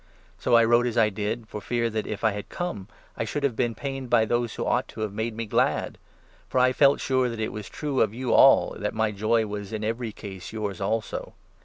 [0.39, 3.25] So I wrote as I did, for fear that, if I had come, I 3
[3.27, 5.99] should have been pained by those who ought to have made me glad;
[6.49, 9.71] for I felt sure that it was true of you all that my joy was
[9.71, 11.35] in every case yours also.